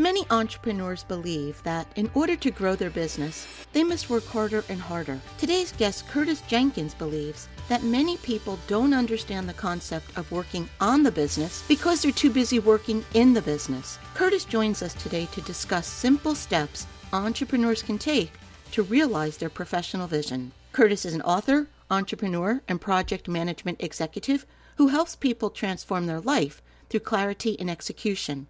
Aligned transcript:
Many 0.00 0.24
entrepreneurs 0.30 1.04
believe 1.04 1.62
that 1.62 1.86
in 1.94 2.10
order 2.14 2.34
to 2.34 2.50
grow 2.50 2.74
their 2.74 2.88
business, 2.88 3.46
they 3.74 3.84
must 3.84 4.08
work 4.08 4.24
harder 4.24 4.64
and 4.70 4.80
harder. 4.80 5.20
Today's 5.36 5.72
guest, 5.72 6.08
Curtis 6.08 6.40
Jenkins, 6.48 6.94
believes 6.94 7.50
that 7.68 7.82
many 7.82 8.16
people 8.16 8.58
don't 8.66 8.94
understand 8.94 9.46
the 9.46 9.52
concept 9.52 10.16
of 10.16 10.32
working 10.32 10.70
on 10.80 11.02
the 11.02 11.12
business 11.12 11.62
because 11.68 12.00
they're 12.00 12.12
too 12.12 12.30
busy 12.30 12.58
working 12.58 13.04
in 13.12 13.34
the 13.34 13.42
business. 13.42 13.98
Curtis 14.14 14.46
joins 14.46 14.82
us 14.82 14.94
today 14.94 15.26
to 15.32 15.42
discuss 15.42 15.86
simple 15.86 16.34
steps 16.34 16.86
entrepreneurs 17.12 17.82
can 17.82 17.98
take 17.98 18.32
to 18.72 18.82
realize 18.84 19.36
their 19.36 19.50
professional 19.50 20.06
vision. 20.06 20.52
Curtis 20.72 21.04
is 21.04 21.12
an 21.12 21.20
author, 21.20 21.68
entrepreneur, 21.90 22.62
and 22.68 22.80
project 22.80 23.28
management 23.28 23.82
executive 23.82 24.46
who 24.76 24.88
helps 24.88 25.14
people 25.14 25.50
transform 25.50 26.06
their 26.06 26.20
life 26.20 26.62
through 26.88 27.00
clarity 27.00 27.60
and 27.60 27.68
execution. 27.68 28.46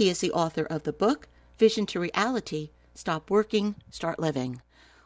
He 0.00 0.08
is 0.08 0.20
the 0.20 0.32
author 0.32 0.64
of 0.64 0.84
the 0.84 0.94
book, 0.94 1.28
Vision 1.58 1.84
to 1.84 2.00
Reality 2.00 2.70
Stop 2.94 3.28
Working, 3.28 3.74
Start 3.90 4.18
Living. 4.18 4.62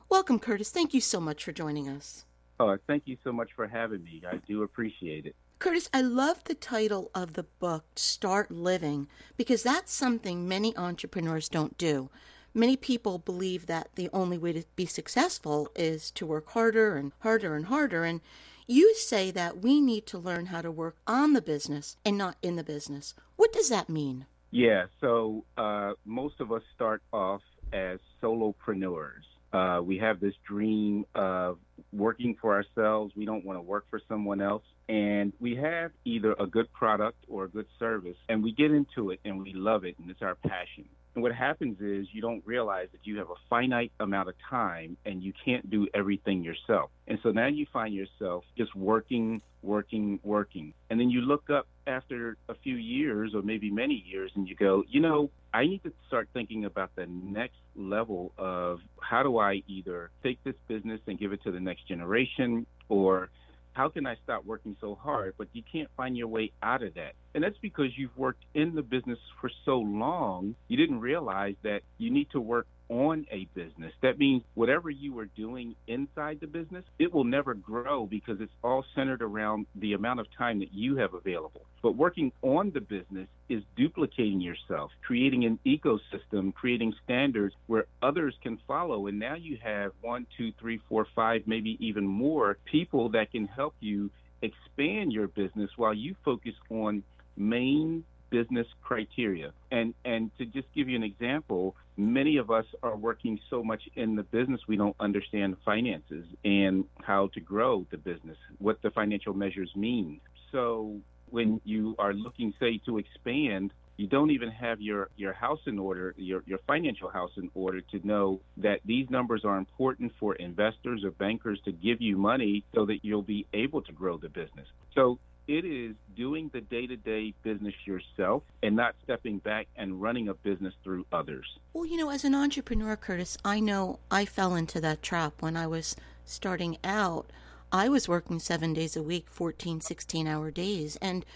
Welcome, 0.08 0.38
Curtis. 0.38 0.70
Thank 0.70 0.94
you 0.94 1.00
so 1.00 1.18
much 1.18 1.42
for 1.42 1.50
joining 1.50 1.88
us. 1.88 2.24
Oh, 2.60 2.78
thank 2.86 3.02
you 3.06 3.16
so 3.24 3.32
much 3.32 3.50
for 3.56 3.66
having 3.66 4.04
me. 4.04 4.22
I 4.24 4.36
do 4.46 4.62
appreciate 4.62 5.26
it. 5.26 5.34
Curtis, 5.58 5.90
I 5.92 6.00
love 6.00 6.44
the 6.44 6.54
title 6.54 7.10
of 7.12 7.32
the 7.32 7.42
book, 7.42 7.86
Start 7.96 8.52
Living, 8.52 9.08
because 9.36 9.64
that's 9.64 9.92
something 9.92 10.46
many 10.46 10.76
entrepreneurs 10.76 11.48
don't 11.48 11.76
do. 11.76 12.08
Many 12.54 12.76
people 12.76 13.18
believe 13.18 13.66
that 13.66 13.88
the 13.96 14.08
only 14.12 14.38
way 14.38 14.52
to 14.52 14.62
be 14.76 14.86
successful 14.86 15.72
is 15.74 16.12
to 16.12 16.24
work 16.24 16.50
harder 16.50 16.94
and 16.94 17.10
harder 17.18 17.56
and 17.56 17.66
harder. 17.66 18.04
And 18.04 18.20
you 18.68 18.94
say 18.94 19.32
that 19.32 19.58
we 19.58 19.80
need 19.80 20.06
to 20.06 20.18
learn 20.18 20.46
how 20.46 20.62
to 20.62 20.70
work 20.70 20.98
on 21.04 21.32
the 21.32 21.42
business 21.42 21.96
and 22.04 22.16
not 22.16 22.36
in 22.42 22.54
the 22.54 22.62
business. 22.62 23.12
What 23.34 23.52
does 23.52 23.70
that 23.70 23.88
mean? 23.88 24.26
Yeah, 24.54 24.84
so 25.00 25.44
uh, 25.58 25.94
most 26.04 26.36
of 26.38 26.52
us 26.52 26.62
start 26.76 27.02
off 27.12 27.40
as 27.72 27.98
solopreneurs. 28.22 29.24
Uh, 29.52 29.82
we 29.82 29.98
have 29.98 30.20
this 30.20 30.34
dream 30.46 31.06
of 31.16 31.58
working 31.92 32.36
for 32.40 32.54
ourselves. 32.54 33.12
We 33.16 33.24
don't 33.24 33.44
want 33.44 33.58
to 33.58 33.62
work 33.62 33.86
for 33.90 34.00
someone 34.08 34.40
else. 34.40 34.62
And 34.88 35.32
we 35.40 35.56
have 35.56 35.90
either 36.04 36.36
a 36.38 36.46
good 36.46 36.72
product 36.72 37.18
or 37.26 37.42
a 37.44 37.48
good 37.48 37.66
service, 37.80 38.14
and 38.28 38.44
we 38.44 38.52
get 38.52 38.70
into 38.70 39.10
it 39.10 39.18
and 39.24 39.42
we 39.42 39.52
love 39.54 39.84
it, 39.84 39.96
and 39.98 40.08
it's 40.08 40.22
our 40.22 40.36
passion. 40.36 40.84
And 41.14 41.22
what 41.22 41.32
happens 41.32 41.80
is 41.80 42.08
you 42.12 42.20
don't 42.20 42.42
realize 42.44 42.88
that 42.92 43.00
you 43.04 43.18
have 43.18 43.30
a 43.30 43.34
finite 43.48 43.92
amount 44.00 44.28
of 44.28 44.34
time 44.50 44.96
and 45.04 45.22
you 45.22 45.32
can't 45.44 45.68
do 45.70 45.86
everything 45.94 46.42
yourself. 46.42 46.90
And 47.06 47.18
so 47.22 47.30
now 47.30 47.46
you 47.46 47.66
find 47.72 47.94
yourself 47.94 48.44
just 48.58 48.74
working, 48.74 49.40
working, 49.62 50.18
working. 50.24 50.74
And 50.90 50.98
then 50.98 51.10
you 51.10 51.20
look 51.20 51.50
up 51.50 51.68
after 51.86 52.36
a 52.48 52.54
few 52.54 52.74
years 52.74 53.32
or 53.34 53.42
maybe 53.42 53.70
many 53.70 54.02
years 54.06 54.32
and 54.34 54.48
you 54.48 54.56
go, 54.56 54.82
you 54.88 55.00
know, 55.00 55.30
I 55.52 55.66
need 55.66 55.84
to 55.84 55.92
start 56.08 56.28
thinking 56.32 56.64
about 56.64 56.90
the 56.96 57.06
next 57.06 57.58
level 57.76 58.32
of 58.36 58.80
how 59.00 59.22
do 59.22 59.38
I 59.38 59.62
either 59.68 60.10
take 60.22 60.42
this 60.42 60.56
business 60.66 61.00
and 61.06 61.18
give 61.18 61.32
it 61.32 61.42
to 61.44 61.52
the 61.52 61.60
next 61.60 61.86
generation 61.86 62.66
or 62.88 63.30
how 63.74 63.88
can 63.88 64.06
I 64.06 64.16
stop 64.22 64.44
working 64.44 64.76
so 64.80 64.94
hard? 64.94 65.34
But 65.36 65.48
you 65.52 65.62
can't 65.70 65.88
find 65.96 66.16
your 66.16 66.28
way 66.28 66.52
out 66.62 66.82
of 66.82 66.94
that. 66.94 67.12
And 67.34 67.42
that's 67.42 67.58
because 67.60 67.88
you've 67.96 68.16
worked 68.16 68.44
in 68.54 68.74
the 68.74 68.82
business 68.82 69.18
for 69.40 69.50
so 69.64 69.78
long, 69.78 70.54
you 70.68 70.76
didn't 70.76 71.00
realize 71.00 71.56
that 71.64 71.80
you 71.98 72.10
need 72.10 72.30
to 72.30 72.40
work 72.40 72.66
on 72.88 73.26
a 73.30 73.46
business. 73.54 73.92
That 74.02 74.18
means 74.18 74.42
whatever 74.54 74.90
you 74.90 75.18
are 75.18 75.26
doing 75.26 75.74
inside 75.86 76.38
the 76.40 76.46
business, 76.46 76.84
it 76.98 77.12
will 77.12 77.24
never 77.24 77.54
grow 77.54 78.06
because 78.06 78.40
it's 78.40 78.52
all 78.62 78.84
centered 78.94 79.22
around 79.22 79.66
the 79.74 79.94
amount 79.94 80.20
of 80.20 80.26
time 80.36 80.60
that 80.60 80.72
you 80.72 80.96
have 80.96 81.14
available. 81.14 81.62
But 81.82 81.96
working 81.96 82.32
on 82.42 82.70
the 82.72 82.80
business 82.80 83.28
is 83.48 83.62
duplicating 83.76 84.40
yourself, 84.40 84.90
creating 85.02 85.44
an 85.44 85.58
ecosystem, 85.66 86.54
creating 86.54 86.94
standards 87.04 87.54
where 87.66 87.86
others 88.02 88.34
can 88.42 88.58
follow. 88.66 89.06
And 89.06 89.18
now 89.18 89.34
you 89.34 89.58
have 89.62 89.92
one, 90.00 90.26
two, 90.36 90.52
three, 90.60 90.80
four, 90.88 91.06
five, 91.14 91.42
maybe 91.46 91.76
even 91.80 92.06
more 92.06 92.58
people 92.64 93.10
that 93.10 93.32
can 93.32 93.46
help 93.46 93.74
you 93.80 94.10
expand 94.42 95.12
your 95.12 95.28
business 95.28 95.70
while 95.76 95.94
you 95.94 96.14
focus 96.24 96.54
on 96.70 97.02
main 97.36 98.04
business 98.30 98.66
criteria. 98.82 99.52
And 99.70 99.94
and 100.04 100.30
to 100.38 100.44
just 100.44 100.66
give 100.74 100.88
you 100.88 100.96
an 100.96 101.04
example, 101.04 101.76
many 101.96 102.36
of 102.36 102.50
us 102.50 102.66
are 102.82 102.96
working 102.96 103.38
so 103.50 103.62
much 103.62 103.82
in 103.94 104.16
the 104.16 104.22
business 104.22 104.60
we 104.66 104.76
don't 104.76 104.96
understand 105.00 105.56
finances 105.64 106.26
and 106.44 106.84
how 107.02 107.28
to 107.34 107.40
grow 107.40 107.86
the 107.90 107.96
business, 107.96 108.36
what 108.58 108.80
the 108.82 108.90
financial 108.90 109.34
measures 109.34 109.70
mean. 109.76 110.20
So 110.52 111.00
when 111.30 111.60
you 111.64 111.94
are 111.98 112.12
looking 112.12 112.52
say 112.60 112.80
to 112.86 112.98
expand, 112.98 113.72
you 113.96 114.08
don't 114.08 114.32
even 114.32 114.50
have 114.50 114.80
your, 114.80 115.08
your 115.16 115.32
house 115.32 115.60
in 115.66 115.78
order, 115.78 116.14
your, 116.16 116.42
your 116.46 116.58
financial 116.66 117.08
house 117.08 117.30
in 117.36 117.48
order 117.54 117.80
to 117.80 118.06
know 118.06 118.40
that 118.56 118.80
these 118.84 119.08
numbers 119.08 119.42
are 119.44 119.56
important 119.56 120.12
for 120.18 120.34
investors 120.34 121.02
or 121.04 121.12
bankers 121.12 121.60
to 121.64 121.72
give 121.72 122.00
you 122.00 122.16
money 122.16 122.64
so 122.74 122.86
that 122.86 123.04
you'll 123.04 123.22
be 123.22 123.46
able 123.52 123.82
to 123.82 123.92
grow 123.92 124.18
the 124.18 124.28
business. 124.28 124.66
So 124.94 125.18
it 125.46 125.64
is 125.64 125.94
doing 126.16 126.50
the 126.52 126.60
day 126.60 126.86
to 126.86 126.96
day 126.96 127.34
business 127.42 127.74
yourself 127.84 128.42
and 128.62 128.76
not 128.76 128.94
stepping 129.02 129.38
back 129.38 129.66
and 129.76 130.00
running 130.00 130.28
a 130.28 130.34
business 130.34 130.74
through 130.82 131.04
others. 131.12 131.46
Well, 131.72 131.86
you 131.86 131.96
know, 131.96 132.10
as 132.10 132.24
an 132.24 132.34
entrepreneur, 132.34 132.96
Curtis, 132.96 133.36
I 133.44 133.60
know 133.60 133.98
I 134.10 134.24
fell 134.24 134.54
into 134.54 134.80
that 134.80 135.02
trap 135.02 135.40
when 135.40 135.56
I 135.56 135.66
was 135.66 135.96
starting 136.24 136.78
out. 136.82 137.30
I 137.70 137.88
was 137.88 138.08
working 138.08 138.38
seven 138.38 138.72
days 138.72 138.96
a 138.96 139.02
week, 139.02 139.26
14, 139.28 139.80
16 139.80 140.26
hour 140.26 140.50
days. 140.50 140.96
And 140.96 141.26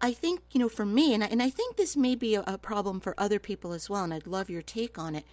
I 0.00 0.12
think, 0.12 0.40
you 0.52 0.60
know, 0.60 0.68
for 0.68 0.86
me, 0.86 1.12
and 1.12 1.22
I, 1.22 1.26
and 1.26 1.42
I 1.42 1.50
think 1.50 1.76
this 1.76 1.96
may 1.96 2.14
be 2.14 2.34
a, 2.34 2.44
a 2.46 2.58
problem 2.58 3.00
for 3.00 3.14
other 3.18 3.38
people 3.38 3.72
as 3.72 3.90
well, 3.90 4.04
and 4.04 4.14
I'd 4.14 4.26
love 4.26 4.48
your 4.48 4.62
take 4.62 4.98
on 4.98 5.14
it. 5.14 5.24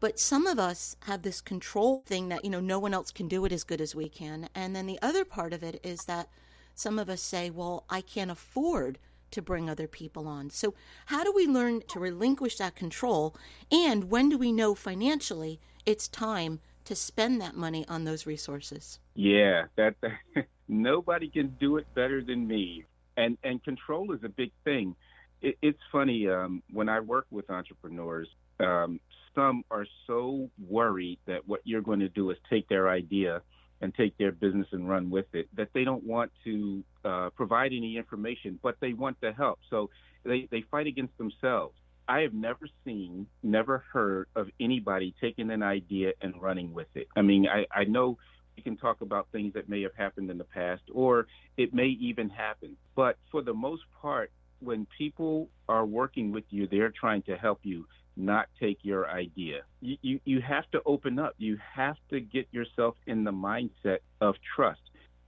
But 0.00 0.18
some 0.18 0.46
of 0.46 0.58
us 0.58 0.96
have 1.06 1.22
this 1.22 1.40
control 1.40 2.02
thing 2.06 2.28
that, 2.28 2.44
you 2.44 2.50
know, 2.50 2.60
no 2.60 2.78
one 2.78 2.94
else 2.94 3.10
can 3.10 3.28
do 3.28 3.44
it 3.44 3.52
as 3.52 3.64
good 3.64 3.80
as 3.80 3.94
we 3.94 4.08
can. 4.08 4.48
And 4.54 4.76
then 4.76 4.86
the 4.86 4.98
other 5.00 5.24
part 5.24 5.52
of 5.52 5.62
it 5.62 5.80
is 5.82 6.04
that 6.04 6.28
some 6.74 6.98
of 6.98 7.08
us 7.08 7.22
say, 7.22 7.50
well, 7.50 7.84
I 7.88 8.00
can't 8.00 8.30
afford 8.30 8.98
to 9.30 9.42
bring 9.42 9.68
other 9.68 9.88
people 9.88 10.28
on. 10.28 10.50
So, 10.50 10.74
how 11.06 11.24
do 11.24 11.32
we 11.32 11.46
learn 11.46 11.82
to 11.88 11.98
relinquish 11.98 12.56
that 12.58 12.76
control? 12.76 13.34
And 13.70 14.10
when 14.10 14.28
do 14.28 14.38
we 14.38 14.52
know 14.52 14.74
financially 14.74 15.60
it's 15.84 16.08
time 16.08 16.60
to 16.84 16.94
spend 16.94 17.40
that 17.40 17.56
money 17.56 17.84
on 17.88 18.04
those 18.04 18.26
resources? 18.26 19.00
Yeah, 19.14 19.64
that, 19.76 19.96
that 20.02 20.46
nobody 20.68 21.28
can 21.28 21.56
do 21.60 21.76
it 21.78 21.86
better 21.94 22.22
than 22.22 22.46
me. 22.46 22.84
And 23.16 23.36
and 23.44 23.62
control 23.62 24.12
is 24.12 24.20
a 24.24 24.28
big 24.28 24.52
thing. 24.64 24.94
It, 25.42 25.56
it's 25.62 25.80
funny 25.92 26.28
um, 26.28 26.62
when 26.72 26.88
I 26.88 27.00
work 27.00 27.26
with 27.30 27.50
entrepreneurs. 27.50 28.28
Um, 28.60 29.00
some 29.34 29.64
are 29.70 29.86
so 30.06 30.48
worried 30.68 31.18
that 31.26 31.46
what 31.46 31.60
you're 31.64 31.82
going 31.82 32.00
to 32.00 32.08
do 32.08 32.30
is 32.30 32.36
take 32.48 32.68
their 32.68 32.88
idea 32.88 33.42
and 33.80 33.94
take 33.94 34.16
their 34.18 34.32
business 34.32 34.66
and 34.72 34.88
run 34.88 35.10
with 35.10 35.26
it, 35.34 35.48
that 35.56 35.68
they 35.74 35.84
don't 35.84 36.04
want 36.04 36.30
to 36.44 36.82
uh, 37.04 37.30
provide 37.30 37.72
any 37.72 37.96
information, 37.96 38.58
but 38.62 38.76
they 38.80 38.92
want 38.92 39.20
the 39.20 39.32
help. 39.32 39.58
So 39.68 39.90
they, 40.24 40.48
they 40.50 40.64
fight 40.70 40.86
against 40.86 41.16
themselves. 41.18 41.74
I 42.06 42.20
have 42.20 42.34
never 42.34 42.68
seen, 42.84 43.26
never 43.42 43.84
heard 43.92 44.28
of 44.36 44.48
anybody 44.60 45.14
taking 45.20 45.50
an 45.50 45.62
idea 45.62 46.12
and 46.20 46.40
running 46.40 46.74
with 46.74 46.88
it. 46.94 47.08
I 47.16 47.22
mean, 47.22 47.46
I, 47.48 47.66
I 47.74 47.84
know 47.84 48.18
we 48.56 48.62
can 48.62 48.76
talk 48.76 49.00
about 49.00 49.28
things 49.32 49.54
that 49.54 49.68
may 49.68 49.82
have 49.82 49.94
happened 49.96 50.30
in 50.30 50.38
the 50.38 50.44
past, 50.44 50.82
or 50.92 51.26
it 51.56 51.74
may 51.74 51.86
even 51.86 52.28
happen. 52.28 52.76
But 52.94 53.16
for 53.30 53.42
the 53.42 53.54
most 53.54 53.82
part, 54.00 54.30
when 54.60 54.86
people 54.96 55.48
are 55.68 55.84
working 55.84 56.30
with 56.30 56.44
you, 56.50 56.68
they're 56.70 56.92
trying 56.92 57.22
to 57.22 57.36
help 57.36 57.60
you 57.62 57.86
not 58.16 58.46
take 58.60 58.78
your 58.82 59.08
idea. 59.08 59.62
You, 59.80 59.96
you, 60.02 60.20
you 60.24 60.40
have 60.40 60.70
to 60.72 60.80
open 60.86 61.18
up. 61.18 61.34
You 61.38 61.58
have 61.74 61.96
to 62.10 62.20
get 62.20 62.46
yourself 62.52 62.94
in 63.06 63.24
the 63.24 63.32
mindset 63.32 63.98
of 64.20 64.34
trust. 64.54 64.80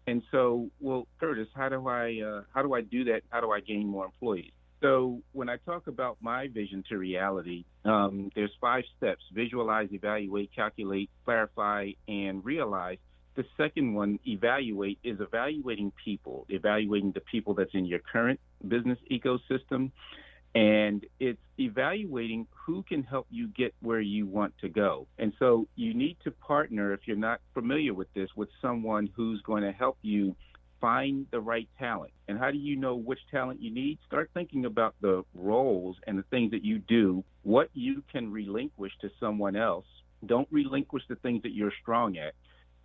And 0.07 0.23
so, 0.31 0.71
well, 0.81 1.07
Curtis, 1.19 1.49
how 1.55 1.69
do 1.69 1.89
I 1.89 2.21
uh, 2.25 2.43
how 2.55 2.63
do 2.63 2.75
I 2.75 2.81
do 2.81 3.05
that? 3.05 3.23
How 3.31 3.41
do 3.41 3.51
I 3.51 3.61
gain 3.61 3.89
more 3.89 4.05
employees? 4.05 4.53
So 4.81 5.21
when 5.33 5.49
I 5.49 5.57
talk 5.57 5.89
about 5.89 6.19
my 6.21 6.49
vision 6.49 6.85
to 6.91 6.99
reality, 6.99 7.65
um, 7.85 8.31
there's 8.37 8.53
five 8.61 8.85
steps: 8.97 9.23
visualize, 9.33 9.89
evaluate, 9.91 10.51
calculate, 10.55 11.11
clarify, 11.25 11.91
and 12.07 12.45
realize. 12.45 12.99
The 13.35 13.45
second 13.59 13.93
one, 13.95 14.19
evaluate, 14.25 14.99
is 15.05 15.21
evaluating 15.21 15.93
people, 16.03 16.47
evaluating 16.49 17.13
the 17.13 17.21
people 17.21 17.53
that's 17.53 17.75
in 17.75 17.85
your 17.85 17.99
current 17.99 18.41
business 18.67 18.99
ecosystem, 19.11 19.91
and 20.57 21.05
it's 21.21 21.39
evaluating 21.61 22.47
who 22.65 22.83
can 22.83 23.03
help 23.03 23.27
you 23.31 23.47
get 23.49 23.75
where 23.83 24.01
you 24.01 24.27
want 24.27 24.55
to 24.63 24.71
go. 24.71 25.07
And 25.19 25.35
so 25.39 25.69
you 25.77 25.93
need 25.93 26.17
to 26.25 26.31
partner, 26.31 26.95
if 26.95 27.01
you're 27.05 27.15
not 27.15 27.41
familiar 27.53 27.93
with 27.93 28.13
this, 28.15 28.31
with 28.35 28.49
someone 28.63 29.11
who's 29.15 29.43
going 29.43 29.65
to 29.65 29.73
help 29.73 29.99
you 30.01 30.35
find 30.81 31.27
the 31.31 31.41
right 31.41 31.69
talent. 31.79 32.13
And 32.27 32.39
how 32.39 32.51
do 32.51 32.57
you 32.57 32.75
know 32.75 32.97
which 32.97 33.19
talent 33.31 33.61
you 33.61 33.71
need? 33.71 33.99
Start 34.07 34.31
thinking 34.33 34.65
about 34.65 34.95
the 35.03 35.25
roles 35.35 35.97
and 36.07 36.19
the 36.19 36.25
things 36.31 36.53
that 36.53 36.65
you 36.65 36.79
do, 36.79 37.23
what 37.43 37.69
you 37.75 38.03
can 38.11 38.33
relinquish 38.33 38.93
to 39.03 39.11
someone 39.21 39.57
else. 39.57 39.87
Don't 40.25 40.49
relinquish 40.51 41.03
the 41.07 41.17
things 41.17 41.43
that 41.43 41.53
you're 41.53 41.73
strong 41.83 42.17
at, 42.17 42.33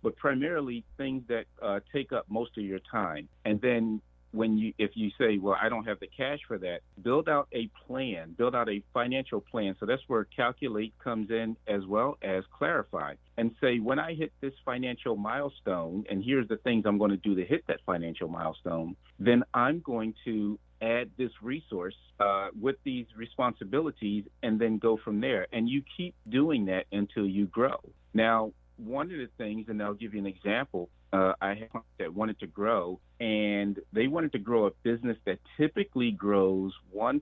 but 0.02 0.14
primarily 0.16 0.84
things 0.98 1.22
that 1.28 1.46
uh, 1.62 1.80
take 1.90 2.12
up 2.12 2.26
most 2.28 2.50
of 2.58 2.64
your 2.64 2.80
time. 2.80 3.30
And 3.46 3.62
then 3.62 4.02
when 4.32 4.56
you 4.56 4.72
if 4.78 4.90
you 4.94 5.10
say 5.18 5.38
well 5.38 5.56
i 5.60 5.68
don't 5.68 5.84
have 5.84 6.00
the 6.00 6.08
cash 6.08 6.38
for 6.48 6.58
that 6.58 6.80
build 7.02 7.28
out 7.28 7.48
a 7.52 7.68
plan 7.86 8.34
build 8.36 8.54
out 8.54 8.68
a 8.68 8.82
financial 8.92 9.40
plan. 9.40 9.76
So 9.78 9.86
that's 9.86 10.02
where 10.06 10.24
calculate 10.24 10.94
comes 11.02 11.30
in 11.30 11.56
as 11.66 11.86
well 11.86 12.18
as 12.22 12.44
clarify 12.56 13.14
and 13.36 13.54
say 13.60 13.78
when 13.78 13.98
i 13.98 14.14
hit 14.14 14.32
this 14.40 14.54
financial 14.64 15.16
milestone 15.16 16.04
and 16.10 16.22
here's 16.24 16.48
the 16.48 16.56
things 16.56 16.84
i'm 16.86 16.98
going 16.98 17.10
to 17.10 17.16
do 17.16 17.34
to 17.34 17.44
hit 17.44 17.66
that 17.68 17.80
financial 17.86 18.28
milestone 18.28 18.96
then 19.18 19.44
i'm 19.54 19.80
going 19.80 20.14
to 20.24 20.58
add 20.80 21.10
this 21.16 21.30
resource 21.40 21.94
uh, 22.18 22.48
with 22.60 22.74
these 22.84 23.06
responsibilities 23.16 24.24
and 24.42 24.60
then 24.60 24.78
go 24.78 24.98
from 25.04 25.20
there. 25.20 25.46
And 25.52 25.68
you 25.68 25.80
keep 25.96 26.12
doing 26.28 26.64
that 26.64 26.86
until 26.90 27.24
you 27.24 27.46
grow. 27.46 27.78
Now 28.12 28.52
one 28.76 29.06
of 29.12 29.18
the 29.18 29.28
things 29.38 29.66
and 29.68 29.82
i'll 29.82 29.94
give 29.94 30.14
you 30.14 30.20
an 30.20 30.26
example 30.26 30.88
uh, 31.12 31.34
I 31.40 31.48
had 31.48 31.68
that 31.98 32.14
wanted 32.14 32.40
to 32.40 32.46
grow, 32.46 32.98
and 33.20 33.78
they 33.92 34.06
wanted 34.06 34.32
to 34.32 34.38
grow 34.38 34.66
a 34.66 34.70
business 34.82 35.16
that 35.26 35.38
typically 35.58 36.10
grows 36.10 36.72
1% 36.96 37.20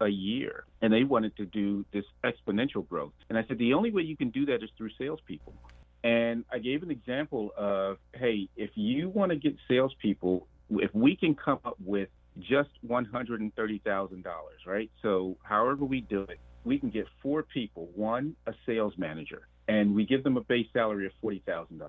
a 0.00 0.08
year. 0.08 0.64
And 0.80 0.92
they 0.92 1.04
wanted 1.04 1.36
to 1.36 1.44
do 1.44 1.84
this 1.92 2.04
exponential 2.24 2.88
growth. 2.88 3.12
And 3.28 3.36
I 3.36 3.44
said, 3.46 3.58
the 3.58 3.74
only 3.74 3.90
way 3.90 4.02
you 4.02 4.16
can 4.16 4.30
do 4.30 4.46
that 4.46 4.62
is 4.62 4.70
through 4.78 4.90
salespeople. 4.98 5.54
And 6.02 6.44
I 6.50 6.58
gave 6.58 6.82
an 6.82 6.90
example 6.90 7.50
of, 7.58 7.98
hey, 8.14 8.48
if 8.56 8.70
you 8.74 9.10
want 9.10 9.30
to 9.30 9.36
get 9.36 9.54
salespeople, 9.68 10.46
if 10.70 10.94
we 10.94 11.14
can 11.14 11.34
come 11.34 11.58
up 11.64 11.76
with 11.84 12.08
just 12.38 12.70
$130,000, 12.88 14.24
right? 14.66 14.90
So, 15.02 15.36
however 15.42 15.84
we 15.84 16.00
do 16.00 16.22
it, 16.22 16.38
we 16.64 16.78
can 16.78 16.88
get 16.88 17.06
four 17.22 17.42
people, 17.42 17.90
one, 17.94 18.34
a 18.46 18.54
sales 18.64 18.94
manager, 18.96 19.48
and 19.68 19.94
we 19.94 20.06
give 20.06 20.24
them 20.24 20.38
a 20.38 20.42
base 20.42 20.68
salary 20.72 21.06
of 21.06 21.12
$40,000 21.22 21.80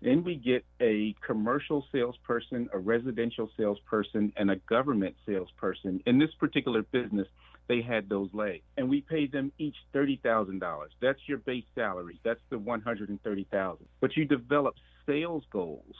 then 0.00 0.22
we 0.24 0.36
get 0.36 0.64
a 0.80 1.14
commercial 1.26 1.84
salesperson, 1.90 2.68
a 2.72 2.78
residential 2.78 3.50
salesperson, 3.56 4.32
and 4.36 4.50
a 4.50 4.56
government 4.56 5.16
salesperson. 5.26 6.02
In 6.06 6.18
this 6.18 6.30
particular 6.38 6.82
business, 6.82 7.26
they 7.68 7.82
had 7.82 8.08
those 8.08 8.30
legs, 8.32 8.62
and 8.76 8.88
we 8.88 9.02
paid 9.02 9.30
them 9.32 9.52
each 9.58 9.76
thirty 9.92 10.20
thousand 10.22 10.60
dollars. 10.60 10.92
That's 11.02 11.18
your 11.26 11.38
base 11.38 11.64
salary. 11.74 12.18
That's 12.24 12.40
the 12.48 12.58
one 12.58 12.80
hundred 12.80 13.10
and 13.10 13.22
thirty 13.22 13.46
thousand. 13.50 13.86
But 14.00 14.16
you 14.16 14.24
develop 14.24 14.74
sales 15.06 15.44
goals 15.50 15.94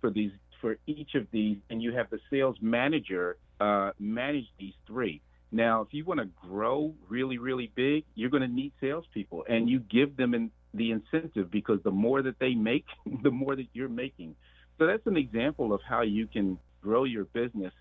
for 0.00 0.10
these 0.10 0.30
for 0.60 0.76
each 0.86 1.14
of 1.14 1.26
these, 1.32 1.56
and 1.68 1.82
you 1.82 1.92
have 1.92 2.10
the 2.10 2.20
sales 2.30 2.56
manager 2.60 3.38
uh, 3.60 3.90
manage 3.98 4.46
these 4.58 4.74
three. 4.86 5.20
Now, 5.52 5.80
if 5.80 5.88
you 5.92 6.04
want 6.04 6.20
to 6.20 6.28
grow 6.48 6.94
really, 7.08 7.38
really 7.38 7.72
big, 7.74 8.04
you're 8.14 8.30
going 8.30 8.42
to 8.42 8.48
need 8.48 8.72
salespeople, 8.80 9.46
and 9.48 9.68
you 9.68 9.80
give 9.80 10.16
them 10.16 10.32
in, 10.34 10.50
the 10.74 10.92
incentive 10.92 11.50
because 11.50 11.82
the 11.82 11.90
more 11.90 12.22
that 12.22 12.38
they 12.38 12.54
make, 12.54 12.86
the 13.22 13.30
more 13.30 13.56
that 13.56 13.66
you're 13.72 13.88
making. 13.88 14.34
So 14.78 14.86
that's 14.86 15.06
an 15.06 15.16
example 15.16 15.72
of 15.72 15.80
how 15.86 16.02
you 16.02 16.26
can 16.26 16.58
grow 16.82 17.04
your 17.04 17.24
business 17.24 17.72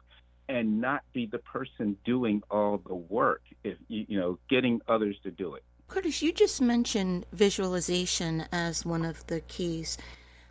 and 0.50 0.82
not 0.82 1.04
be 1.14 1.28
the 1.28 1.38
person 1.40 1.96
doing 2.04 2.42
all 2.50 2.82
the 2.86 2.96
work. 2.96 3.42
If 3.64 3.78
you, 3.88 4.06
you 4.08 4.20
know, 4.20 4.40
getting 4.50 4.82
others 4.88 5.16
to 5.24 5.32
do 5.32 5.56
it. 5.56 5.64
Curtis, 5.88 6.22
you 6.22 6.32
just 6.32 6.62
mentioned 6.62 7.26
visualization 7.32 8.46
as 8.52 8.86
one 8.86 9.06
of 9.06 9.26
the 9.28 9.42
keys. 9.42 9.98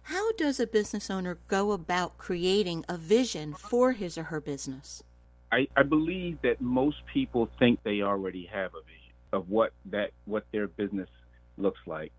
How 0.02 0.32
does 0.32 0.58
a 0.58 0.66
business 0.66 1.10
owner 1.10 1.38
go 1.48 1.72
about 1.72 2.16
creating 2.16 2.84
a 2.88 2.96
vision 2.96 3.54
for 3.54 3.92
his 3.92 4.16
or 4.16 4.24
her 4.24 4.40
business? 4.40 5.02
I, 5.52 5.68
I 5.76 5.82
believe 5.82 6.40
that 6.42 6.60
most 6.60 6.98
people 7.12 7.48
think 7.58 7.82
they 7.82 8.02
already 8.02 8.46
have 8.52 8.74
a 8.74 8.80
vision 8.82 9.12
of 9.32 9.48
what 9.48 9.72
that 9.86 10.10
what 10.24 10.44
their 10.52 10.66
business 10.66 11.08
looks 11.56 11.80
like. 11.86 12.12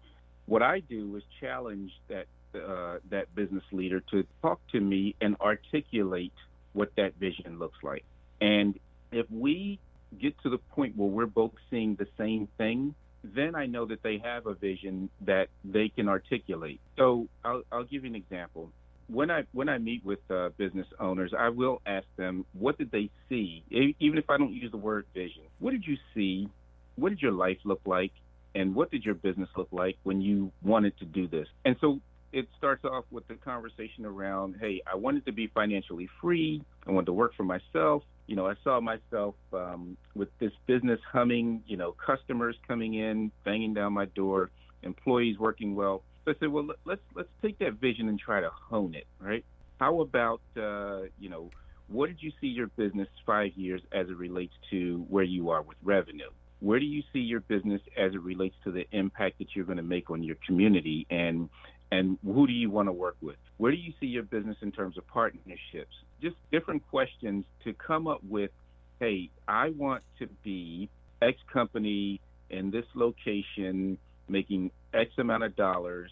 What 0.49 0.63
I 0.63 0.79
do 0.79 1.15
is 1.15 1.21
challenge 1.39 1.91
that 2.07 2.25
uh, 2.55 2.97
that 3.11 3.33
business 3.35 3.63
leader 3.71 3.99
to 4.09 4.25
talk 4.41 4.59
to 4.71 4.79
me 4.79 5.15
and 5.21 5.35
articulate 5.39 6.33
what 6.73 6.89
that 6.97 7.13
vision 7.19 7.59
looks 7.59 7.77
like. 7.83 8.03
And 8.41 8.79
if 9.11 9.27
we 9.29 9.77
get 10.19 10.33
to 10.41 10.49
the 10.49 10.57
point 10.57 10.97
where 10.97 11.07
we're 11.07 11.27
both 11.27 11.51
seeing 11.69 11.93
the 11.93 12.07
same 12.17 12.47
thing, 12.57 12.95
then 13.23 13.53
I 13.53 13.67
know 13.67 13.85
that 13.85 14.01
they 14.01 14.17
have 14.23 14.47
a 14.47 14.55
vision 14.55 15.11
that 15.21 15.49
they 15.63 15.89
can 15.89 16.09
articulate. 16.09 16.79
So 16.97 17.27
I'll, 17.45 17.61
I'll 17.71 17.83
give 17.83 18.03
you 18.03 18.09
an 18.09 18.15
example. 18.15 18.71
When 19.07 19.29
I 19.29 19.43
when 19.51 19.69
I 19.69 19.77
meet 19.77 20.03
with 20.03 20.19
uh, 20.31 20.49
business 20.57 20.87
owners, 20.99 21.31
I 21.37 21.49
will 21.49 21.79
ask 21.85 22.07
them 22.17 22.43
what 22.53 22.79
did 22.79 22.89
they 22.89 23.11
see, 23.27 23.63
even 23.69 24.17
if 24.17 24.27
I 24.31 24.37
don't 24.39 24.53
use 24.53 24.71
the 24.71 24.77
word 24.77 25.05
vision. 25.13 25.43
What 25.59 25.71
did 25.71 25.85
you 25.85 25.97
see? 26.15 26.49
What 26.95 27.09
did 27.09 27.21
your 27.21 27.33
life 27.33 27.59
look 27.65 27.81
like? 27.85 28.13
And 28.55 28.75
what 28.75 28.91
did 28.91 29.03
your 29.05 29.15
business 29.15 29.49
look 29.55 29.69
like 29.71 29.97
when 30.03 30.21
you 30.21 30.51
wanted 30.61 30.97
to 30.99 31.05
do 31.05 31.27
this? 31.27 31.47
And 31.65 31.75
so 31.81 31.99
it 32.31 32.47
starts 32.57 32.85
off 32.85 33.05
with 33.11 33.27
the 33.27 33.35
conversation 33.35 34.05
around, 34.05 34.55
hey, 34.59 34.81
I 34.91 34.95
wanted 34.95 35.25
to 35.25 35.31
be 35.31 35.47
financially 35.47 36.07
free. 36.21 36.61
I 36.87 36.91
wanted 36.91 37.07
to 37.07 37.13
work 37.13 37.33
for 37.35 37.43
myself. 37.43 38.03
You 38.27 38.35
know, 38.35 38.47
I 38.47 38.53
saw 38.63 38.79
myself 38.79 39.35
um, 39.53 39.97
with 40.15 40.29
this 40.39 40.51
business 40.67 40.99
humming, 41.11 41.63
you 41.65 41.77
know, 41.77 41.93
customers 41.93 42.55
coming 42.67 42.93
in, 42.93 43.31
banging 43.43 43.73
down 43.73 43.93
my 43.93 44.05
door, 44.05 44.51
employees 44.83 45.39
working 45.39 45.75
well. 45.75 46.03
So 46.25 46.31
I 46.31 46.35
said, 46.39 46.49
well, 46.49 46.67
let's 46.85 47.01
let's 47.15 47.29
take 47.41 47.57
that 47.59 47.73
vision 47.73 48.09
and 48.09 48.19
try 48.19 48.41
to 48.41 48.49
hone 48.51 48.93
it, 48.93 49.07
right? 49.19 49.43
How 49.79 50.01
about, 50.01 50.41
uh, 50.57 51.03
you 51.19 51.29
know, 51.29 51.49
what 51.87 52.07
did 52.07 52.21
you 52.21 52.31
see 52.39 52.47
your 52.47 52.67
business 52.67 53.07
five 53.25 53.53
years 53.55 53.81
as 53.91 54.07
it 54.09 54.17
relates 54.17 54.53
to 54.69 55.05
where 55.09 55.23
you 55.23 55.49
are 55.49 55.63
with 55.63 55.77
revenue? 55.81 56.29
Where 56.59 56.79
do 56.79 56.85
you 56.85 57.03
see 57.13 57.19
your 57.19 57.39
business 57.41 57.81
as 57.97 58.13
it 58.13 58.21
relates 58.21 58.55
to 58.63 58.71
the 58.71 58.85
impact 58.91 59.39
that 59.39 59.55
you're 59.55 59.65
going 59.65 59.77
to 59.77 59.83
make 59.83 60.09
on 60.09 60.23
your 60.23 60.37
community? 60.45 61.05
And 61.09 61.49
and 61.91 62.19
who 62.23 62.45
do 62.45 62.53
you 62.53 62.69
want 62.69 62.87
to 62.87 62.93
work 62.93 63.15
with? 63.19 63.37
Where 63.57 63.71
do 63.71 63.77
you 63.77 63.93
see 63.99 64.05
your 64.05 64.23
business 64.23 64.57
in 64.61 64.71
terms 64.71 64.97
of 64.97 65.07
partnerships? 65.07 65.95
Just 66.21 66.35
different 66.51 66.87
questions 66.89 67.45
to 67.63 67.73
come 67.73 68.07
up 68.07 68.21
with 68.27 68.51
hey 68.99 69.29
i 69.47 69.69
want 69.69 70.03
to 70.19 70.27
be 70.43 70.89
x 71.21 71.37
company 71.51 72.19
in 72.49 72.69
this 72.69 72.85
location 72.93 73.97
making 74.27 74.71
x 74.93 75.11
amount 75.17 75.43
of 75.43 75.55
dollars 75.55 76.11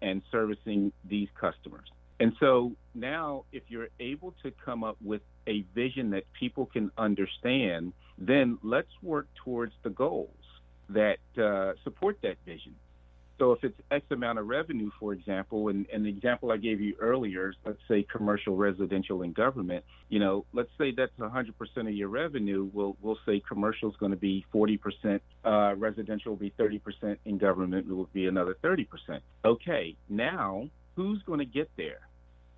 and 0.00 0.22
servicing 0.30 0.92
these 1.04 1.28
customers. 1.38 1.88
And 2.20 2.32
so 2.40 2.72
now 2.94 3.44
if 3.52 3.64
you're 3.68 3.88
able 4.00 4.34
to 4.42 4.52
come 4.64 4.84
up 4.84 4.96
with 5.02 5.22
a 5.46 5.64
vision 5.74 6.10
that 6.10 6.24
people 6.38 6.66
can 6.66 6.90
understand 6.96 7.92
then 8.18 8.58
let's 8.62 8.90
work 9.02 9.28
towards 9.44 9.72
the 9.82 9.90
goals 9.90 10.30
that 10.90 11.18
uh, 11.40 11.72
support 11.84 12.18
that 12.22 12.36
vision. 12.44 12.74
So 13.38 13.52
if 13.52 13.62
it's 13.62 13.78
X 13.92 14.04
amount 14.10 14.40
of 14.40 14.48
revenue, 14.48 14.90
for 14.98 15.12
example, 15.12 15.68
and, 15.68 15.86
and 15.92 16.04
the 16.04 16.08
example 16.08 16.50
I 16.50 16.56
gave 16.56 16.80
you 16.80 16.96
earlier, 16.98 17.54
let's 17.64 17.78
say 17.86 18.02
commercial, 18.02 18.56
residential, 18.56 19.22
and 19.22 19.32
government, 19.32 19.84
you 20.08 20.18
know, 20.18 20.44
let's 20.52 20.70
say 20.76 20.90
that's 20.90 21.12
100% 21.20 21.52
of 21.76 21.90
your 21.90 22.08
revenue. 22.08 22.68
We'll, 22.72 22.96
we'll 23.00 23.18
say 23.24 23.40
commercial 23.46 23.90
is 23.90 23.96
going 23.96 24.10
to 24.10 24.18
be 24.18 24.44
40%, 24.52 25.20
uh, 25.44 25.76
residential 25.76 26.32
will 26.32 26.36
be 26.36 26.52
30%, 26.58 27.16
and 27.24 27.38
government 27.38 27.88
will 27.88 28.08
be 28.12 28.26
another 28.26 28.56
30%. 28.62 28.86
Okay, 29.44 29.96
now 30.08 30.68
who's 30.96 31.22
going 31.22 31.38
to 31.38 31.44
get 31.44 31.70
there? 31.76 32.00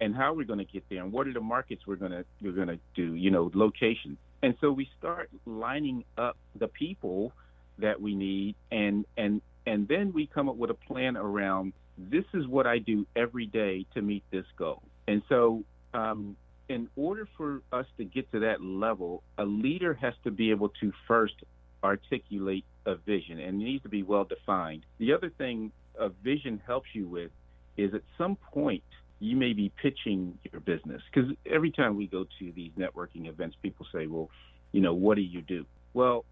And 0.00 0.14
how 0.14 0.32
are 0.32 0.34
we 0.34 0.46
going 0.46 0.60
to 0.60 0.64
get 0.64 0.84
there? 0.88 1.02
And 1.02 1.12
what 1.12 1.26
are 1.26 1.32
the 1.34 1.40
markets 1.40 1.82
we're 1.86 1.96
going 1.96 2.12
to 2.12 2.24
we're 2.40 2.52
going 2.52 2.68
to 2.68 2.78
do? 2.94 3.14
You 3.14 3.30
know, 3.30 3.50
locations. 3.52 4.16
And 4.42 4.54
so 4.60 4.72
we 4.72 4.88
start 4.98 5.30
lining 5.44 6.04
up 6.16 6.36
the 6.56 6.68
people 6.68 7.32
that 7.78 8.00
we 8.00 8.14
need 8.14 8.54
and 8.70 9.06
and 9.16 9.40
and 9.66 9.88
then 9.88 10.12
we 10.12 10.26
come 10.26 10.48
up 10.48 10.56
with 10.56 10.70
a 10.70 10.74
plan 10.74 11.16
around 11.16 11.72
this 11.98 12.24
is 12.32 12.46
what 12.46 12.66
I 12.66 12.78
do 12.78 13.06
every 13.14 13.46
day 13.46 13.86
to 13.94 14.00
meet 14.00 14.24
this 14.30 14.46
goal. 14.56 14.82
And 15.06 15.22
so 15.28 15.64
um, 15.92 16.36
in 16.68 16.88
order 16.96 17.28
for 17.36 17.62
us 17.72 17.86
to 17.98 18.04
get 18.04 18.30
to 18.32 18.40
that 18.40 18.62
level, 18.62 19.22
a 19.36 19.44
leader 19.44 19.92
has 19.94 20.14
to 20.24 20.30
be 20.30 20.50
able 20.50 20.70
to 20.80 20.92
first 21.06 21.34
articulate 21.82 22.64
a 22.86 22.94
vision 22.94 23.38
and 23.38 23.60
it 23.60 23.64
needs 23.64 23.82
to 23.82 23.88
be 23.88 24.02
well 24.02 24.24
defined. 24.24 24.86
The 24.98 25.12
other 25.12 25.30
thing 25.30 25.72
a 25.98 26.08
vision 26.08 26.60
helps 26.64 26.88
you 26.94 27.06
with 27.06 27.30
is 27.76 27.92
at 27.94 28.02
some 28.16 28.36
point 28.52 28.84
you 29.20 29.36
may 29.36 29.52
be 29.52 29.70
pitching 29.80 30.38
your 30.50 30.60
business 30.60 31.02
because 31.12 31.30
every 31.46 31.70
time 31.70 31.96
we 31.96 32.06
go 32.06 32.24
to 32.38 32.52
these 32.52 32.72
networking 32.78 33.28
events, 33.28 33.56
people 33.62 33.86
say, 33.92 34.06
well, 34.06 34.30
you 34.72 34.80
know, 34.80 34.94
what 34.94 35.16
do 35.16 35.20
you 35.20 35.42
do? 35.42 35.66
Well, 35.92 36.24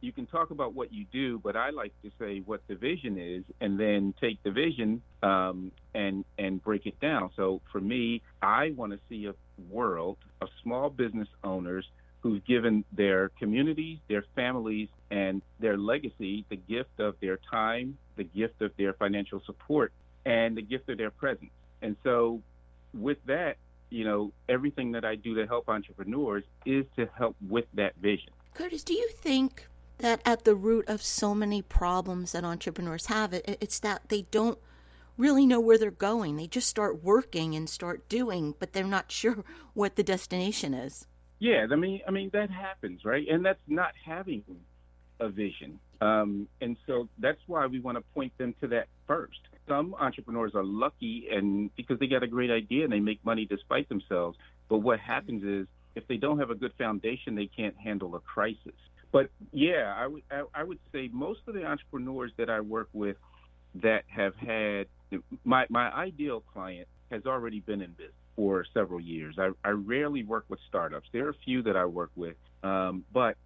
you 0.00 0.12
can 0.12 0.26
talk 0.26 0.50
about 0.50 0.74
what 0.74 0.92
you 0.92 1.04
do, 1.12 1.38
but 1.38 1.56
I 1.56 1.70
like 1.70 1.92
to 2.02 2.10
say 2.18 2.40
what 2.40 2.62
the 2.68 2.74
vision 2.74 3.18
is, 3.18 3.44
and 3.60 3.78
then 3.78 4.14
take 4.18 4.42
the 4.42 4.50
vision 4.50 5.02
um, 5.22 5.72
and 5.94 6.24
and 6.38 6.62
break 6.62 6.86
it 6.86 6.98
down. 7.00 7.30
So 7.36 7.60
for 7.70 7.80
me, 7.80 8.22
I 8.40 8.72
want 8.74 8.92
to 8.92 8.98
see 9.08 9.26
a 9.26 9.34
world 9.70 10.16
of 10.40 10.48
small 10.62 10.88
business 10.88 11.28
owners 11.44 11.84
who've 12.20 12.44
given 12.46 12.84
their 12.92 13.30
communities, 13.38 13.98
their 14.08 14.24
families, 14.34 14.88
and 15.10 15.42
their 15.58 15.76
legacy 15.76 16.44
the 16.48 16.56
gift 16.56 16.98
of 16.98 17.16
their 17.20 17.38
time, 17.50 17.98
the 18.16 18.24
gift 18.24 18.62
of 18.62 18.72
their 18.78 18.94
financial 18.94 19.42
support, 19.44 19.92
and 20.24 20.56
the 20.56 20.62
gift 20.62 20.88
of 20.88 20.96
their 20.96 21.10
presence. 21.10 21.50
And 21.82 21.96
so, 22.04 22.42
with 22.94 23.18
that, 23.26 23.56
you 23.90 24.04
know, 24.04 24.32
everything 24.48 24.92
that 24.92 25.04
I 25.04 25.16
do 25.16 25.34
to 25.34 25.46
help 25.46 25.68
entrepreneurs 25.68 26.44
is 26.64 26.84
to 26.96 27.08
help 27.16 27.36
with 27.48 27.66
that 27.74 27.96
vision. 27.96 28.30
Curtis, 28.54 28.84
do 28.84 28.94
you 28.94 29.08
think 29.10 29.66
that 29.98 30.20
at 30.24 30.44
the 30.44 30.54
root 30.54 30.88
of 30.88 31.02
so 31.02 31.34
many 31.34 31.62
problems 31.62 32.32
that 32.32 32.44
entrepreneurs 32.44 33.06
have, 33.06 33.32
it, 33.32 33.58
it's 33.60 33.78
that 33.80 34.08
they 34.08 34.22
don't 34.30 34.58
really 35.16 35.46
know 35.46 35.60
where 35.60 35.76
they're 35.76 35.90
going. 35.90 36.36
They 36.36 36.46
just 36.46 36.68
start 36.68 37.04
working 37.04 37.54
and 37.54 37.68
start 37.68 38.08
doing, 38.08 38.54
but 38.58 38.72
they're 38.72 38.84
not 38.84 39.12
sure 39.12 39.44
what 39.74 39.96
the 39.96 40.02
destination 40.02 40.74
is. 40.74 41.06
Yeah, 41.38 41.66
I 41.70 41.76
mean, 41.76 42.00
I 42.06 42.10
mean 42.10 42.30
that 42.32 42.50
happens, 42.50 43.04
right? 43.04 43.26
And 43.28 43.44
that's 43.44 43.60
not 43.66 43.92
having 44.04 44.42
a 45.20 45.28
vision. 45.28 45.78
Um, 46.00 46.48
and 46.60 46.76
so 46.86 47.08
that's 47.18 47.40
why 47.46 47.66
we 47.66 47.80
want 47.80 47.96
to 47.98 48.04
point 48.14 48.36
them 48.38 48.54
to 48.60 48.68
that 48.68 48.88
first. 49.06 49.40
Some 49.70 49.94
entrepreneurs 49.94 50.52
are 50.56 50.64
lucky 50.64 51.28
and 51.30 51.70
because 51.76 51.98
they 52.00 52.08
got 52.08 52.24
a 52.24 52.26
great 52.26 52.50
idea 52.50 52.84
and 52.84 52.92
they 52.92 52.98
make 52.98 53.24
money 53.24 53.46
despite 53.46 53.88
themselves. 53.88 54.36
But 54.68 54.78
what 54.78 54.98
happens 54.98 55.44
is 55.44 55.68
if 55.94 56.06
they 56.08 56.16
don't 56.16 56.38
have 56.40 56.50
a 56.50 56.54
good 56.56 56.72
foundation, 56.76 57.36
they 57.36 57.46
can't 57.46 57.76
handle 57.76 58.16
a 58.16 58.20
crisis. 58.20 58.74
But 59.12 59.30
yeah, 59.52 59.94
I 59.96 60.06
would 60.06 60.22
I 60.54 60.62
would 60.64 60.78
say 60.92 61.08
most 61.12 61.40
of 61.46 61.54
the 61.54 61.64
entrepreneurs 61.64 62.32
that 62.36 62.50
I 62.50 62.60
work 62.60 62.88
with 62.92 63.16
that 63.76 64.02
have 64.08 64.34
had 64.36 64.86
my 65.44 65.66
my 65.68 65.90
ideal 65.92 66.42
client 66.52 66.88
has 67.10 67.26
already 67.26 67.60
been 67.60 67.80
in 67.80 67.90
business 67.90 68.14
for 68.36 68.64
several 68.72 69.00
years. 69.00 69.36
I, 69.38 69.50
I 69.64 69.70
rarely 69.70 70.24
work 70.24 70.46
with 70.48 70.60
startups. 70.68 71.08
There 71.12 71.26
are 71.26 71.30
a 71.30 71.40
few 71.44 71.62
that 71.64 71.76
I 71.76 71.84
work 71.84 72.10
with, 72.16 72.36
um, 72.62 73.04
but 73.12 73.36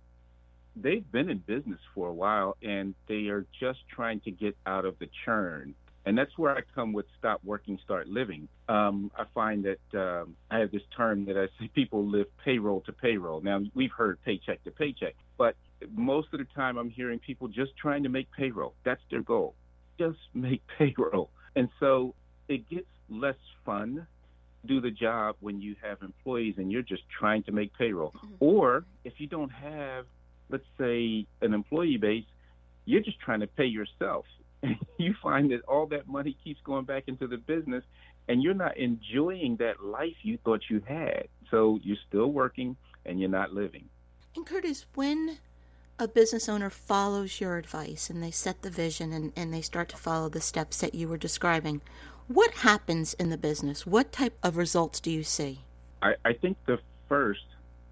they've 0.77 1.11
been 1.11 1.31
in 1.31 1.39
business 1.39 1.81
for 1.95 2.09
a 2.09 2.13
while 2.13 2.57
and 2.63 2.95
they 3.09 3.27
are 3.29 3.47
just 3.59 3.81
trying 3.89 4.21
to 4.21 4.31
get 4.31 4.57
out 4.67 4.85
of 4.85 4.99
the 4.99 5.09
churn. 5.25 5.75
And 6.07 6.17
that's 6.19 6.37
where 6.37 6.55
I 6.55 6.61
come 6.75 6.93
with 6.93 7.07
stop 7.19 7.41
working, 7.45 7.79
start 7.83 8.09
living. 8.09 8.49
Um, 8.69 9.11
I 9.17 9.25
find 9.35 9.65
that 9.65 9.99
um, 9.99 10.37
I 10.51 10.59
have 10.59 10.71
this 10.71 10.83
term 10.97 11.25
that 11.27 11.39
I 11.39 11.47
say 11.59 11.69
people 11.75 12.05
live 12.05 12.27
payroll 12.45 12.83
to 12.83 12.93
payroll. 12.93 13.41
Now, 13.41 13.61
we've 13.75 13.93
heard 13.93 14.19
paycheck 14.23 14.63
to 14.65 14.71
paycheck, 14.71 15.15
but 15.39 15.57
most 15.95 16.29
of 16.33 16.41
the 16.41 16.47
time 16.55 16.77
I'm 16.77 16.91
hearing 16.91 17.19
people 17.19 17.49
just 17.49 17.77
trying 17.77 18.03
to 18.03 18.09
make 18.09 18.29
payroll. 18.33 18.75
That's 18.85 19.01
their 19.11 19.23
goal. 19.23 19.55
Just 19.99 20.19
make 20.35 20.63
payroll. 20.79 21.31
And 21.57 21.69
so 21.81 22.15
it 22.49 22.69
gets 22.69 22.87
less 23.09 23.37
fun 23.65 24.07
do 24.67 24.81
the 24.81 24.91
job 24.91 25.37
when 25.41 25.61
you 25.61 25.77
have 25.83 25.99
employees 26.03 26.55
and 26.57 26.71
you're 26.71 26.83
just 26.83 27.03
trying 27.19 27.43
to 27.45 27.53
make 27.53 27.77
payroll. 27.77 28.13
Mm-hmm. 28.13 28.35
Or 28.41 28.85
if 29.05 29.15
you 29.19 29.27
don't 29.27 29.51
have, 29.51 30.07
let's 30.49 30.65
say, 30.79 31.27
an 31.43 31.55
employee 31.55 31.99
base, 31.99 32.25
you're 32.87 33.03
just 33.03 33.21
trying 33.21 33.41
to 33.41 33.47
pay 33.47 33.67
yourself. 33.67 34.25
you 34.99 35.15
find 35.23 35.51
that 35.51 35.63
all 35.67 35.87
that 35.87 36.07
money 36.07 36.37
keeps 36.43 36.61
going 36.65 36.85
back 36.85 37.05
into 37.07 37.27
the 37.27 37.37
business 37.37 37.85
and 38.29 38.43
you're 38.43 38.55
not 38.55 38.77
enjoying 38.77 39.57
that 39.57 39.83
life 39.85 40.17
you 40.23 40.39
thought 40.45 40.63
you 40.69 40.83
had. 40.87 41.29
So 41.51 41.79
you're 41.83 41.99
still 42.09 42.29
working 42.33 42.77
and 43.05 43.21
you're 43.21 43.29
not 43.29 43.53
living. 43.53 43.89
And 44.35 44.47
Curtis, 44.47 44.87
when 44.95 45.39
a 45.99 46.09
business 46.09 46.49
owner 46.49 46.71
follows 46.71 47.41
your 47.41 47.57
advice 47.57 48.11
and 48.11 48.23
they 48.23 48.31
set 48.31 48.63
the 48.63 48.71
vision 48.71 49.13
and, 49.13 49.33
and 49.37 49.53
they 49.53 49.61
start 49.61 49.89
to 49.91 49.97
follow 49.97 50.29
the 50.29 50.41
steps 50.41 50.79
that 50.79 50.95
you 50.95 51.07
were 51.07 51.19
describing, 51.19 51.83
what 52.27 52.53
happens 52.53 53.15
in 53.15 53.29
the 53.31 53.37
business? 53.37 53.87
What 53.87 54.11
type 54.11 54.39
of 54.43 54.57
results 54.57 54.99
do 55.01 55.11
you 55.11 55.23
see? 55.23 55.61
I, 56.03 56.15
I 56.25 56.33
think 56.33 56.57
the 56.67 56.79
first 57.09 57.45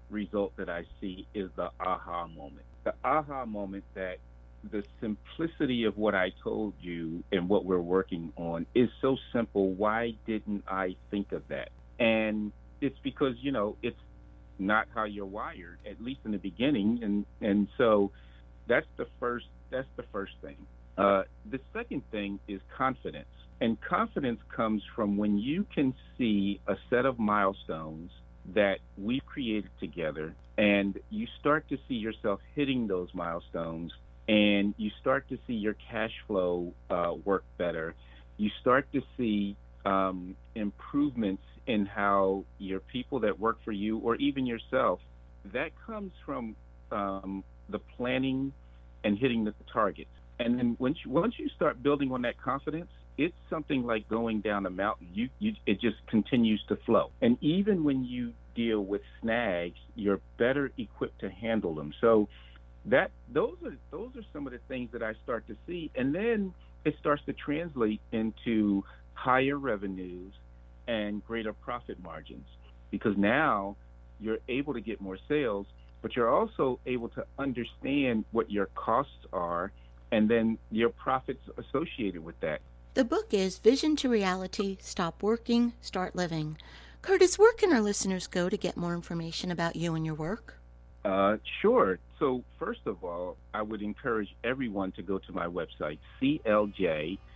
result 0.09 0.55
that 0.57 0.69
I 0.69 0.85
see 0.99 1.27
is 1.33 1.49
the 1.55 1.69
aha 1.79 2.27
moment. 2.27 2.65
The 2.83 2.93
aha 3.03 3.45
moment 3.45 3.83
that 3.93 4.17
the 4.71 4.83
simplicity 5.01 5.83
of 5.83 5.97
what 5.97 6.15
I 6.15 6.31
told 6.43 6.73
you 6.79 7.23
and 7.31 7.49
what 7.49 7.65
we're 7.65 7.79
working 7.79 8.31
on 8.35 8.65
is 8.73 8.89
so 9.01 9.17
simple. 9.33 9.71
Why 9.73 10.15
didn't 10.25 10.63
I 10.67 10.95
think 11.11 11.31
of 11.31 11.47
that? 11.49 11.69
And 11.99 12.51
it's 12.81 12.97
because, 13.03 13.35
you 13.41 13.51
know, 13.51 13.75
it's 13.81 13.99
not 14.59 14.87
how 14.93 15.05
you're 15.05 15.25
wired, 15.25 15.79
at 15.89 16.01
least 16.01 16.21
in 16.25 16.31
the 16.31 16.37
beginning. 16.37 16.99
And, 17.03 17.25
and 17.41 17.67
so 17.77 18.11
that's 18.67 18.87
the 18.97 19.07
first, 19.19 19.47
that's 19.69 19.87
the 19.95 20.03
first 20.11 20.33
thing. 20.41 20.57
Uh, 20.97 21.23
the 21.49 21.59
second 21.73 22.03
thing 22.11 22.39
is 22.47 22.61
confidence. 22.77 23.25
And 23.59 23.79
confidence 23.81 24.39
comes 24.55 24.81
from 24.95 25.17
when 25.17 25.37
you 25.37 25.65
can 25.73 25.93
see 26.17 26.59
a 26.67 26.75
set 26.89 27.05
of 27.05 27.19
milestones 27.19 28.11
that 28.53 28.79
we've 28.97 29.25
created 29.25 29.69
together 29.79 30.35
and 30.57 30.99
you 31.09 31.27
start 31.39 31.67
to 31.69 31.77
see 31.87 31.95
yourself 31.95 32.39
hitting 32.55 32.87
those 32.87 33.09
milestones 33.13 33.91
and 34.27 34.73
you 34.77 34.89
start 35.01 35.27
to 35.29 35.37
see 35.47 35.53
your 35.53 35.75
cash 35.91 36.13
flow 36.27 36.73
uh, 36.89 37.13
work 37.25 37.43
better. 37.57 37.93
You 38.37 38.49
start 38.61 38.87
to 38.93 39.01
see 39.17 39.55
um, 39.85 40.35
improvements 40.55 41.43
in 41.67 41.85
how 41.85 42.45
your 42.57 42.79
people 42.79 43.19
that 43.21 43.39
work 43.39 43.57
for 43.63 43.71
you 43.71 43.97
or 43.99 44.15
even 44.15 44.45
yourself, 44.45 44.99
that 45.53 45.71
comes 45.85 46.11
from 46.25 46.55
um, 46.91 47.43
the 47.69 47.79
planning 47.79 48.53
and 49.03 49.17
hitting 49.17 49.43
the 49.43 49.53
targets. 49.71 50.09
And 50.39 50.57
then 50.57 50.75
once 50.79 50.97
you, 51.03 51.11
once 51.11 51.35
you 51.37 51.49
start 51.49 51.81
building 51.83 52.11
on 52.11 52.21
that 52.23 52.41
confidence, 52.41 52.89
it's 53.17 53.35
something 53.49 53.83
like 53.83 54.09
going 54.09 54.41
down 54.41 54.65
a 54.65 54.69
mountain. 54.69 55.07
You, 55.13 55.29
you, 55.39 55.53
it 55.65 55.79
just 55.79 55.97
continues 56.07 56.63
to 56.69 56.77
flow. 56.85 57.11
And 57.21 57.37
even 57.41 57.83
when 57.83 58.03
you 58.03 58.33
deal 58.55 58.81
with 58.81 59.01
snags, 59.21 59.77
you're 59.95 60.19
better 60.37 60.71
equipped 60.77 61.19
to 61.19 61.29
handle 61.29 61.75
them. 61.75 61.93
So 62.01 62.27
that 62.85 63.11
those 63.31 63.57
are 63.65 63.75
those 63.91 64.15
are 64.15 64.23
some 64.33 64.45
of 64.47 64.53
the 64.53 64.59
things 64.67 64.91
that 64.91 65.03
I 65.03 65.13
start 65.23 65.47
to 65.47 65.55
see, 65.67 65.91
and 65.95 66.13
then 66.13 66.53
it 66.85 66.95
starts 66.99 67.23
to 67.25 67.33
translate 67.33 68.01
into 68.11 68.83
higher 69.13 69.57
revenues 69.57 70.33
and 70.87 71.25
greater 71.25 71.53
profit 71.53 72.01
margins 72.03 72.47
because 72.91 73.17
now 73.17 73.75
you're 74.19 74.39
able 74.47 74.73
to 74.73 74.81
get 74.81 74.99
more 75.01 75.17
sales, 75.27 75.65
but 76.01 76.15
you're 76.15 76.29
also 76.29 76.79
able 76.85 77.09
to 77.09 77.25
understand 77.39 78.25
what 78.31 78.51
your 78.51 78.67
costs 78.75 79.25
are 79.31 79.71
and 80.11 80.29
then 80.29 80.57
your 80.71 80.89
profits 80.89 81.41
associated 81.57 82.23
with 82.23 82.39
that. 82.41 82.61
The 82.93 83.03
book 83.03 83.33
is 83.33 83.57
Vision 83.57 83.95
to 83.97 84.09
Reality 84.09 84.77
Stop 84.79 85.23
Working, 85.23 85.73
Start 85.81 86.15
Living. 86.15 86.57
Curtis, 87.01 87.39
where 87.39 87.53
can 87.53 87.73
our 87.73 87.81
listeners 87.81 88.27
go 88.27 88.47
to 88.47 88.55
get 88.55 88.77
more 88.77 88.93
information 88.93 89.49
about 89.49 89.75
you 89.75 89.95
and 89.95 90.05
your 90.05 90.15
work? 90.15 90.59
Uh, 91.05 91.37
sure. 91.61 91.99
So, 92.19 92.43
first 92.57 92.81
of 92.85 93.03
all, 93.03 93.37
I 93.53 93.61
would 93.61 93.81
encourage 93.81 94.33
everyone 94.43 94.91
to 94.93 95.01
go 95.01 95.17
to 95.19 95.31
my 95.33 95.47
website, 95.47 95.99
cljassoc.com. 96.21 97.29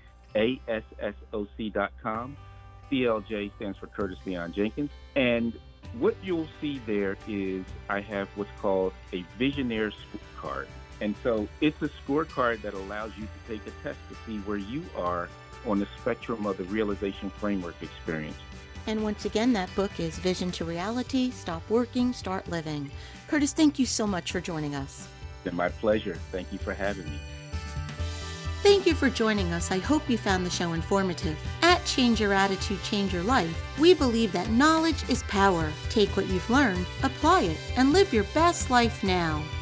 CLJ 2.90 3.52
stands 3.58 3.78
for 3.78 3.88
Curtis 3.88 4.18
Leon 4.26 4.54
Jenkins. 4.54 4.92
And 5.16 5.60
what 6.00 6.16
you'll 6.24 6.48
see 6.62 6.80
there 6.86 7.18
is 7.28 7.66
I 7.90 8.00
have 8.02 8.30
what's 8.36 8.50
called 8.62 8.94
a 9.12 9.26
Visionaire 9.38 9.92
Scorecard. 9.92 10.68
And 11.02 11.16
so 11.22 11.48
it's 11.62 11.82
a 11.82 11.90
scorecard 11.90 12.62
that 12.62 12.74
allows 12.74 13.12
you 13.18 13.26
to 13.26 13.54
take 13.54 13.68
a 13.68 13.72
test 13.84 14.00
to 14.10 14.16
see 14.26 14.38
where 14.40 14.58
you 14.58 14.84
are 14.96 15.30
on 15.66 15.80
the 15.80 15.88
spectrum 16.00 16.46
of 16.46 16.58
the 16.58 16.64
realization 16.66 17.30
framework 17.30 17.76
experience. 17.82 18.38
And 18.88 19.04
once 19.04 19.26
again, 19.26 19.52
that 19.52 19.74
book 19.76 20.00
is 20.00 20.18
Vision 20.18 20.50
to 20.52 20.64
Reality 20.64 21.30
Stop 21.30 21.62
Working, 21.70 22.14
Start 22.14 22.48
Living. 22.48 22.90
Curtis, 23.28 23.52
thank 23.52 23.78
you 23.78 23.86
so 23.86 24.08
much 24.08 24.32
for 24.32 24.40
joining 24.40 24.76
us. 24.76 25.10
It's 25.34 25.44
been 25.44 25.56
my 25.56 25.68
pleasure. 25.68 26.18
Thank 26.32 26.54
you 26.54 26.58
for 26.58 26.74
having 26.74 27.04
me. 27.04 27.20
Thank 28.64 28.88
you 28.88 28.96
for 28.96 29.10
joining 29.10 29.52
us. 29.52 29.72
I 29.72 29.80
hope 29.80 30.10
you 30.10 30.18
found 30.18 30.46
the 30.46 30.50
show 30.50 30.72
informative. 30.72 31.38
At 31.62 31.86
Change 31.86 32.22
Your 32.22 32.34
Attitude, 32.34 32.82
Change 32.84 33.14
Your 33.14 33.24
Life, 33.24 33.62
we 33.78 33.94
believe 33.94 34.32
that 34.32 34.50
knowledge 34.50 35.08
is 35.10 35.22
power. 35.24 35.70
Take 35.90 36.16
what 36.16 36.28
you've 36.28 36.50
learned, 36.50 36.86
apply 37.04 37.42
it, 37.42 37.58
and 37.76 37.92
live 37.92 38.14
your 38.14 38.26
best 38.34 38.70
life 38.70 39.04
now. 39.04 39.44